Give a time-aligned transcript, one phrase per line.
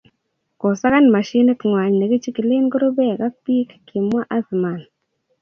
[0.61, 4.81] kosakan mashinit ng'wang ne kichikilen kurubeek ak biik, kimwa Athaman.